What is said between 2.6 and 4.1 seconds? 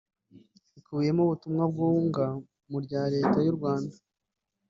mu rya Leta y’u Rwanda